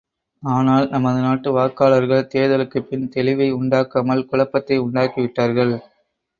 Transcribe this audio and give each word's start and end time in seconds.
ஆனால், 0.43 0.87
நமது 0.89 1.19
நாட்டு 1.21 1.49
வாக்காளர்கள் 1.57 2.25
தேர்தலுக்குப் 2.33 2.87
பின் 2.89 3.05
தெளிவை 3.15 3.49
உண்டாக்காமல் 3.53 4.25
குழப்பத்தை 4.25 4.79
உண்டாக்கிவிட்டார்கள். 4.81 5.75